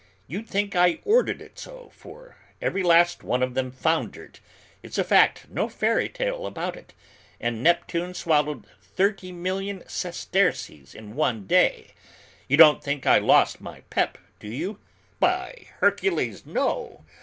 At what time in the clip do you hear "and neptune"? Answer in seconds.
7.39-8.15